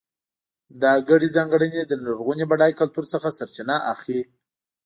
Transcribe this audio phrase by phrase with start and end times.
[0.81, 4.21] دا ګډې ځانګړنې له لرغوني بډای کلتور څخه سرچینه اخلي.